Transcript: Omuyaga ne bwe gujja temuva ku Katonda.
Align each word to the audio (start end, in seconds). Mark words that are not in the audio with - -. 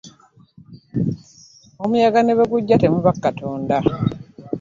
Omuyaga 1.83 2.19
ne 2.23 2.33
bwe 2.37 2.45
gujja 2.51 2.75
temuva 2.81 3.11
ku 3.15 3.19
Katonda. 3.25 3.77